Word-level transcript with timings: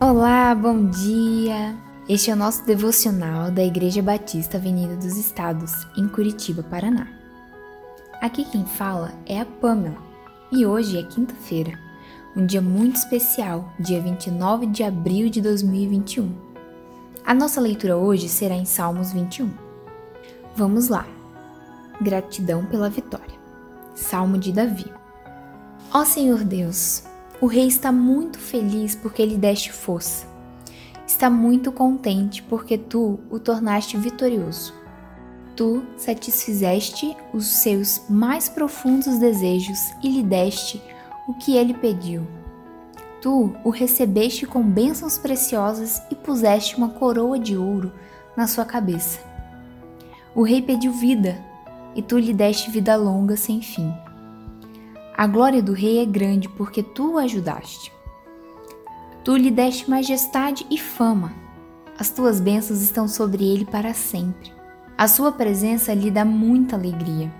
Olá, 0.00 0.54
bom 0.54 0.86
dia! 0.88 1.76
Este 2.08 2.30
é 2.30 2.34
o 2.34 2.36
nosso 2.36 2.64
devocional 2.64 3.50
da 3.50 3.62
Igreja 3.62 4.00
Batista 4.00 4.56
Avenida 4.56 4.96
dos 4.96 5.18
Estados, 5.18 5.86
em 5.96 6.08
Curitiba, 6.08 6.62
Paraná. 6.62 7.06
Aqui 8.22 8.44
quem 8.44 8.64
fala 8.64 9.12
é 9.26 9.40
a 9.40 9.44
Pamela 9.44 9.98
e 10.50 10.64
hoje 10.64 10.98
é 10.98 11.02
quinta-feira, 11.02 11.78
um 12.34 12.46
dia 12.46 12.62
muito 12.62 12.96
especial, 12.96 13.70
dia 13.78 14.00
29 14.00 14.66
de 14.66 14.82
abril 14.82 15.28
de 15.28 15.42
2021. 15.42 16.34
A 17.24 17.34
nossa 17.34 17.60
leitura 17.60 17.96
hoje 17.96 18.28
será 18.28 18.54
em 18.54 18.64
Salmos 18.64 19.12
21. 19.12 19.50
Vamos 20.56 20.88
lá! 20.88 21.06
Gratidão 22.00 22.64
pela 22.64 22.88
vitória. 22.88 23.38
Salmo 23.94 24.38
de 24.38 24.52
Davi. 24.52 24.99
Ó 25.92 26.04
Senhor 26.04 26.44
Deus, 26.44 27.02
o 27.40 27.46
rei 27.46 27.66
está 27.66 27.90
muito 27.90 28.38
feliz 28.38 28.94
porque 28.94 29.26
lhe 29.26 29.36
deste 29.36 29.72
força. 29.72 30.24
Está 31.04 31.28
muito 31.28 31.72
contente 31.72 32.44
porque 32.44 32.78
tu 32.78 33.18
o 33.28 33.40
tornaste 33.40 33.96
vitorioso. 33.96 34.72
Tu 35.56 35.82
satisfizeste 35.96 37.16
os 37.34 37.44
seus 37.44 38.02
mais 38.08 38.48
profundos 38.48 39.18
desejos 39.18 39.80
e 40.00 40.08
lhe 40.08 40.22
deste 40.22 40.80
o 41.26 41.34
que 41.34 41.56
ele 41.56 41.74
pediu. 41.74 42.24
Tu 43.20 43.52
o 43.64 43.70
recebeste 43.70 44.46
com 44.46 44.62
bênçãos 44.62 45.18
preciosas 45.18 46.00
e 46.08 46.14
puseste 46.14 46.76
uma 46.76 46.90
coroa 46.90 47.36
de 47.36 47.56
ouro 47.56 47.92
na 48.36 48.46
sua 48.46 48.64
cabeça. 48.64 49.18
O 50.36 50.44
rei 50.44 50.62
pediu 50.62 50.92
vida, 50.92 51.36
e 51.96 52.00
tu 52.00 52.16
lhe 52.16 52.32
deste 52.32 52.70
vida 52.70 52.94
longa 52.94 53.36
sem 53.36 53.60
fim. 53.60 53.92
A 55.20 55.26
glória 55.26 55.62
do 55.62 55.74
rei 55.74 55.98
é 55.98 56.06
grande 56.06 56.48
porque 56.48 56.82
tu 56.82 57.12
o 57.12 57.18
ajudaste. 57.18 57.92
Tu 59.22 59.36
lhe 59.36 59.50
deste 59.50 59.90
majestade 59.90 60.66
e 60.70 60.78
fama. 60.78 61.34
As 61.98 62.08
tuas 62.08 62.40
bênçãos 62.40 62.80
estão 62.80 63.06
sobre 63.06 63.44
ele 63.44 63.66
para 63.66 63.92
sempre. 63.92 64.50
A 64.96 65.06
sua 65.06 65.30
presença 65.30 65.92
lhe 65.92 66.10
dá 66.10 66.24
muita 66.24 66.74
alegria. 66.74 67.30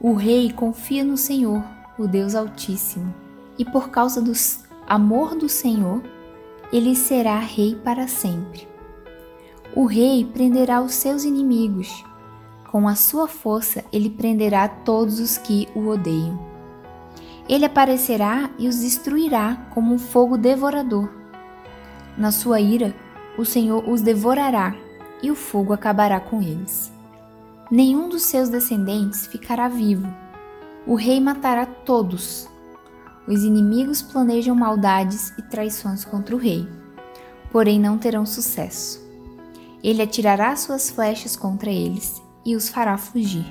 O 0.00 0.14
rei 0.14 0.50
confia 0.50 1.04
no 1.04 1.18
Senhor, 1.18 1.62
o 1.98 2.06
Deus 2.06 2.34
Altíssimo, 2.34 3.14
e 3.58 3.64
por 3.66 3.90
causa 3.90 4.22
do 4.22 4.32
amor 4.86 5.34
do 5.34 5.50
Senhor, 5.50 6.02
ele 6.72 6.96
será 6.96 7.38
rei 7.40 7.74
para 7.74 8.08
sempre. 8.08 8.66
O 9.76 9.84
rei 9.84 10.24
prenderá 10.24 10.80
os 10.80 10.94
seus 10.94 11.24
inimigos. 11.24 12.02
Com 12.70 12.88
a 12.88 12.94
sua 12.94 13.28
força, 13.28 13.84
ele 13.92 14.08
prenderá 14.08 14.66
todos 14.66 15.20
os 15.20 15.36
que 15.36 15.68
o 15.74 15.86
odeiam. 15.86 16.48
Ele 17.50 17.64
aparecerá 17.64 18.48
e 18.60 18.68
os 18.68 18.78
destruirá 18.78 19.56
como 19.74 19.92
um 19.92 19.98
fogo 19.98 20.38
devorador. 20.38 21.10
Na 22.16 22.30
sua 22.30 22.60
ira, 22.60 22.94
o 23.36 23.44
Senhor 23.44 23.88
os 23.88 24.00
devorará 24.02 24.72
e 25.20 25.32
o 25.32 25.34
fogo 25.34 25.72
acabará 25.72 26.20
com 26.20 26.40
eles. 26.40 26.92
Nenhum 27.68 28.08
dos 28.08 28.22
seus 28.22 28.48
descendentes 28.48 29.26
ficará 29.26 29.66
vivo. 29.66 30.06
O 30.86 30.94
rei 30.94 31.20
matará 31.20 31.66
todos. 31.66 32.48
Os 33.26 33.42
inimigos 33.42 34.00
planejam 34.00 34.54
maldades 34.54 35.30
e 35.36 35.42
traições 35.42 36.04
contra 36.04 36.36
o 36.36 36.38
rei, 36.38 36.68
porém 37.50 37.80
não 37.80 37.98
terão 37.98 38.24
sucesso. 38.24 39.04
Ele 39.82 40.00
atirará 40.00 40.54
suas 40.54 40.88
flechas 40.88 41.34
contra 41.34 41.68
eles 41.68 42.22
e 42.46 42.54
os 42.54 42.68
fará 42.68 42.96
fugir. 42.96 43.46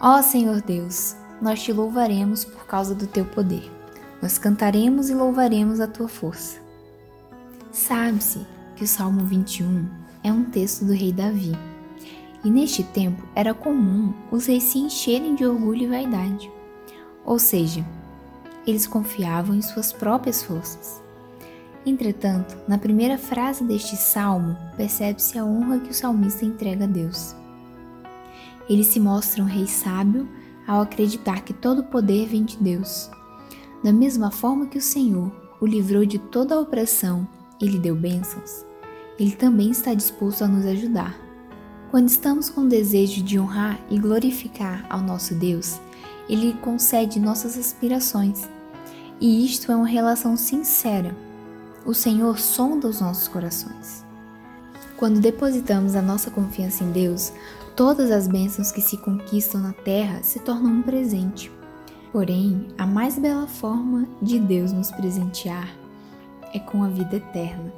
Ó 0.00 0.20
Senhor 0.22 0.60
Deus, 0.60 1.14
nós 1.40 1.62
te 1.62 1.72
louvaremos 1.72 2.44
por 2.44 2.66
causa 2.66 2.94
do 2.94 3.06
teu 3.06 3.24
poder. 3.24 3.70
Nós 4.20 4.38
cantaremos 4.38 5.10
e 5.10 5.14
louvaremos 5.14 5.80
a 5.80 5.86
tua 5.86 6.08
força. 6.08 6.58
Sabe-se 7.70 8.44
que 8.74 8.84
o 8.84 8.88
Salmo 8.88 9.24
21 9.24 9.88
é 10.24 10.32
um 10.32 10.44
texto 10.44 10.84
do 10.84 10.92
rei 10.92 11.12
Davi. 11.12 11.52
E 12.44 12.50
neste 12.50 12.82
tempo 12.82 13.26
era 13.34 13.54
comum 13.54 14.12
os 14.30 14.46
reis 14.46 14.64
se 14.64 14.78
encherem 14.78 15.34
de 15.34 15.44
orgulho 15.44 15.82
e 15.82 15.86
vaidade. 15.86 16.50
Ou 17.24 17.38
seja, 17.38 17.84
eles 18.66 18.86
confiavam 18.86 19.54
em 19.54 19.62
suas 19.62 19.92
próprias 19.92 20.42
forças. 20.42 21.02
Entretanto, 21.86 22.56
na 22.68 22.76
primeira 22.76 23.16
frase 23.16 23.64
deste 23.64 23.96
salmo, 23.96 24.56
percebe-se 24.76 25.38
a 25.38 25.44
honra 25.44 25.78
que 25.78 25.90
o 25.90 25.94
salmista 25.94 26.44
entrega 26.44 26.84
a 26.84 26.88
Deus. 26.88 27.34
Ele 28.68 28.84
se 28.84 29.00
mostra 29.00 29.42
um 29.42 29.46
rei 29.46 29.66
sábio 29.66 30.28
ao 30.68 30.82
acreditar 30.82 31.40
que 31.40 31.54
todo 31.54 31.84
poder 31.84 32.28
vem 32.28 32.44
de 32.44 32.58
Deus. 32.58 33.10
Da 33.82 33.92
mesma 33.92 34.30
forma 34.30 34.66
que 34.66 34.76
o 34.76 34.82
Senhor 34.82 35.32
o 35.58 35.66
livrou 35.66 36.04
de 36.04 36.18
toda 36.18 36.54
a 36.54 36.60
opressão 36.60 37.26
e 37.58 37.66
lhe 37.66 37.78
deu 37.78 37.96
bênçãos, 37.96 38.66
ele 39.18 39.32
também 39.32 39.70
está 39.70 39.94
disposto 39.94 40.44
a 40.44 40.48
nos 40.48 40.66
ajudar. 40.66 41.18
Quando 41.90 42.08
estamos 42.08 42.50
com 42.50 42.62
o 42.62 42.68
desejo 42.68 43.22
de 43.22 43.38
honrar 43.38 43.80
e 43.90 43.98
glorificar 43.98 44.84
ao 44.90 45.00
nosso 45.00 45.34
Deus, 45.34 45.80
ele 46.28 46.52
concede 46.60 47.18
nossas 47.18 47.56
aspirações. 47.56 48.46
E 49.18 49.44
isto 49.46 49.72
é 49.72 49.74
uma 49.74 49.88
relação 49.88 50.36
sincera. 50.36 51.16
O 51.86 51.94
Senhor 51.94 52.38
sonda 52.38 52.86
os 52.86 53.00
nossos 53.00 53.26
corações. 53.26 54.04
Quando 54.98 55.20
depositamos 55.20 55.96
a 55.96 56.02
nossa 56.02 56.30
confiança 56.30 56.84
em 56.84 56.92
Deus, 56.92 57.32
Todas 57.78 58.10
as 58.10 58.26
bênçãos 58.26 58.72
que 58.72 58.80
se 58.80 58.96
conquistam 58.96 59.60
na 59.60 59.72
terra 59.72 60.20
se 60.24 60.40
tornam 60.40 60.72
um 60.72 60.82
presente. 60.82 61.48
Porém, 62.10 62.66
a 62.76 62.84
mais 62.84 63.16
bela 63.16 63.46
forma 63.46 64.04
de 64.20 64.40
Deus 64.40 64.72
nos 64.72 64.90
presentear 64.90 65.68
é 66.52 66.58
com 66.58 66.82
a 66.82 66.88
vida 66.88 67.14
eterna. 67.14 67.72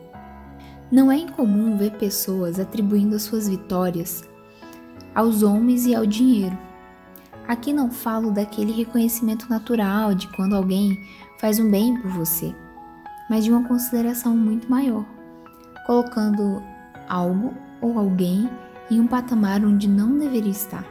Não 0.91 1.12
é 1.12 1.16
incomum 1.16 1.77
ver 1.77 1.99
pessoas 1.99 2.59
atribuindo 2.59 3.15
as 3.15 3.25
suas 3.25 3.47
vitórias 3.47 4.25
aos 5.15 5.43
homens 5.43 5.84
e 5.84 5.94
ao 5.94 6.06
dinheiro. 6.06 6.56
Aqui 7.47 7.71
não 7.71 7.91
falo 7.91 8.31
daquele 8.31 8.72
reconhecimento 8.72 9.50
natural 9.50 10.15
de 10.15 10.28
quando 10.28 10.56
alguém 10.56 10.99
faz 11.39 11.59
um 11.59 11.71
bem 11.71 12.00
por 12.00 12.10
você, 12.12 12.55
mas 13.28 13.44
de 13.44 13.50
uma 13.50 13.69
consideração 13.69 14.34
muito 14.34 14.66
maior, 14.66 15.05
colocando 15.87 16.62
algo 17.06 17.53
ou 17.83 17.99
alguém 17.99 18.49
em 18.91 19.01
um 19.01 19.06
patamar 19.06 19.65
onde 19.65 19.89
não 19.89 20.19
deveria 20.19 20.51
estar. 20.51 20.84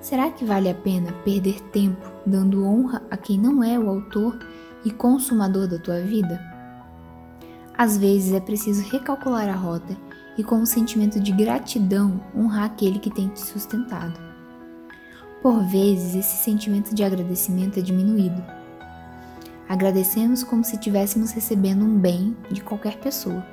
Será 0.00 0.30
que 0.30 0.44
vale 0.44 0.68
a 0.68 0.74
pena 0.74 1.12
perder 1.24 1.60
tempo 1.70 2.12
dando 2.24 2.64
honra 2.64 3.02
a 3.10 3.16
quem 3.16 3.38
não 3.38 3.64
é 3.64 3.78
o 3.78 3.88
autor 3.88 4.38
e 4.84 4.90
consumador 4.90 5.66
da 5.66 5.78
tua 5.78 6.00
vida? 6.00 6.40
Às 7.76 7.98
vezes 7.98 8.32
é 8.32 8.40
preciso 8.40 8.88
recalcular 8.88 9.48
a 9.48 9.56
rota 9.56 9.96
e, 10.38 10.44
com 10.44 10.56
um 10.56 10.66
sentimento 10.66 11.18
de 11.18 11.32
gratidão, 11.32 12.20
honrar 12.34 12.64
aquele 12.64 12.98
que 12.98 13.10
tem 13.10 13.28
te 13.28 13.40
sustentado. 13.40 14.18
Por 15.42 15.62
vezes, 15.64 16.14
esse 16.14 16.42
sentimento 16.42 16.94
de 16.94 17.04
agradecimento 17.04 17.78
é 17.78 17.82
diminuído. 17.82 18.42
Agradecemos 19.68 20.44
como 20.44 20.62
se 20.62 20.76
estivéssemos 20.76 21.32
recebendo 21.32 21.84
um 21.84 21.98
bem 21.98 22.36
de 22.50 22.60
qualquer 22.62 22.98
pessoa. 22.98 23.44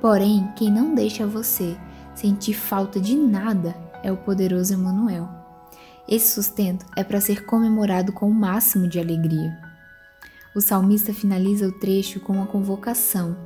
Porém, 0.00 0.48
quem 0.56 0.70
não 0.70 0.94
deixa 0.94 1.26
você 1.26 1.76
sentir 2.18 2.54
falta 2.54 3.00
de 3.00 3.16
nada 3.16 3.76
é 4.02 4.10
o 4.10 4.16
poderoso 4.16 4.74
Emanuel. 4.74 5.28
Esse 6.08 6.34
sustento 6.34 6.84
é 6.96 7.04
para 7.04 7.20
ser 7.20 7.44
comemorado 7.44 8.12
com 8.12 8.28
o 8.28 8.34
máximo 8.34 8.88
de 8.88 8.98
alegria. 8.98 9.56
O 10.52 10.60
salmista 10.60 11.14
finaliza 11.14 11.68
o 11.68 11.72
trecho 11.78 12.18
com 12.18 12.32
uma 12.32 12.46
convocação 12.46 13.36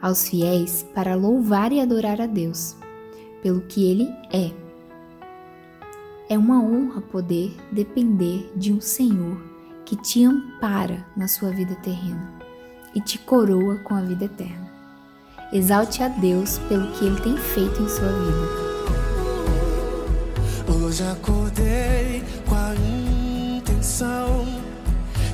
aos 0.00 0.26
fiéis 0.26 0.82
para 0.94 1.14
louvar 1.14 1.72
e 1.72 1.80
adorar 1.80 2.18
a 2.18 2.26
Deus 2.26 2.74
pelo 3.42 3.60
que 3.60 3.84
ele 3.84 4.08
é. 4.32 4.50
É 6.30 6.38
uma 6.38 6.58
honra 6.62 7.02
poder 7.02 7.54
depender 7.70 8.50
de 8.56 8.72
um 8.72 8.80
Senhor 8.80 9.38
que 9.84 9.94
te 9.94 10.24
ampara 10.24 11.06
na 11.14 11.28
sua 11.28 11.50
vida 11.50 11.74
terrena 11.76 12.32
e 12.94 13.00
te 13.00 13.18
coroa 13.18 13.76
com 13.80 13.94
a 13.94 14.00
vida 14.00 14.24
eterna. 14.24 14.75
Exalte 15.52 16.02
a 16.02 16.08
Deus 16.08 16.58
pelo 16.68 16.90
que 16.92 17.04
Ele 17.04 17.20
tem 17.20 17.36
feito 17.36 17.80
em 17.80 17.88
sua 17.88 18.08
vida. 18.08 18.66
Hoje 20.68 21.04
acordei 21.04 22.24
com 22.48 22.54
a 22.56 22.74
intenção 23.56 24.44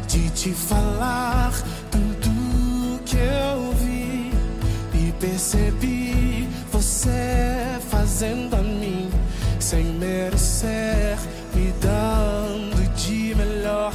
de 0.07 0.29
te 0.31 0.51
falar 0.51 1.53
tudo 1.91 3.01
que 3.07 3.17
eu 3.17 3.73
vi 3.77 4.31
e 4.93 5.13
percebi 5.19 6.47
você 6.71 7.79
fazendo 7.89 8.55
a 8.55 8.63
mim 8.63 9.11
sem 9.59 9.85
merecer, 9.95 11.17
me 11.55 11.73
dando 11.81 12.95
de 12.95 13.35
melhor. 13.35 13.95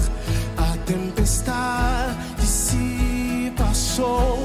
A 0.58 0.78
tempestade 0.84 2.44
se 2.44 3.54
passou 3.56 4.37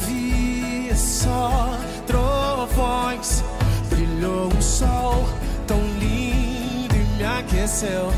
eu 0.00 0.06
ouvi 0.06 0.90
só 0.94 1.78
trovões, 2.06 3.44
brilhou 3.88 4.48
um 4.54 4.62
sol 4.62 5.28
tão 5.66 5.80
lindo 5.98 6.94
e 6.94 7.16
me 7.16 7.24
aqueceu. 7.24 8.12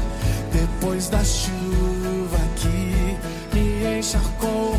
Depois 0.52 1.08
da 1.08 1.24
chuva 1.24 2.38
que 2.56 3.16
me 3.54 3.98
encharcou, 3.98 4.76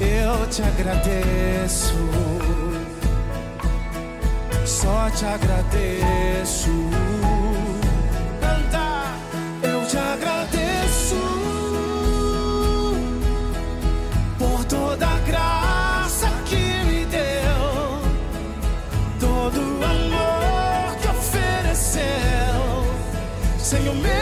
eu 0.00 0.46
te 0.48 0.62
agradeço. 0.62 1.94
Só 4.66 5.10
te 5.10 5.24
agradeço. 5.24 6.70
Sem 23.72 23.86
eu 23.86 24.21